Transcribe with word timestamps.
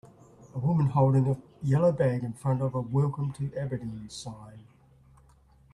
A 0.55 0.57
woman 0.57 0.87
holding 0.87 1.27
a 1.27 1.37
yellow 1.61 1.91
bag 1.91 2.23
in 2.23 2.33
front 2.33 2.59
of 2.63 2.73
a 2.73 2.81
Welcome 2.81 3.31
to 3.33 3.55
Aberdeen 3.55 4.09
sign. 4.09 4.65